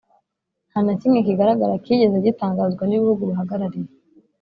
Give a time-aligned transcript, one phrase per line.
[0.69, 3.89] nta na kimwe kigaragara cyigeze gitangazwa n'ibihugu bahagarariye.